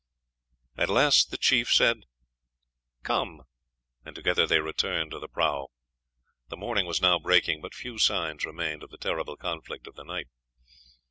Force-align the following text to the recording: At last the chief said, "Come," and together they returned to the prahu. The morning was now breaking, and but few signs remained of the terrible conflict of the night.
At 0.77 0.89
last 0.89 1.29
the 1.29 1.37
chief 1.37 1.71
said, 1.71 2.05
"Come," 3.03 3.43
and 4.03 4.15
together 4.15 4.47
they 4.47 4.59
returned 4.59 5.11
to 5.11 5.19
the 5.19 5.27
prahu. 5.29 5.67
The 6.47 6.57
morning 6.57 6.87
was 6.87 7.03
now 7.03 7.19
breaking, 7.19 7.57
and 7.57 7.61
but 7.61 7.75
few 7.75 7.99
signs 7.99 8.43
remained 8.43 8.81
of 8.81 8.89
the 8.89 8.97
terrible 8.97 9.37
conflict 9.37 9.85
of 9.85 9.93
the 9.93 10.03
night. 10.03 10.25